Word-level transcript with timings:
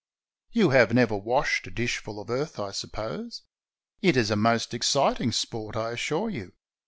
You 0.51 0.71
have 0.71 0.95
never 0.95 1.15
washed 1.15 1.67
a 1.67 1.69
dishful 1.69 2.19
of 2.19 2.31
earth, 2.31 2.59
I 2.59 2.71
suppose. 2.71 3.43
It 4.01 4.17
is 4.17 4.31
a 4.31 4.35
most 4.35 4.73
exciting 4.73 5.31
sport, 5.31 5.75
I 5.75 5.91
assure 5.91 6.27
you. 6.31 6.53